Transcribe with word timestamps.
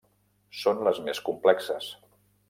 Són 0.61 0.79
les 0.87 1.01
més 1.09 1.21
complexes. 1.27 1.91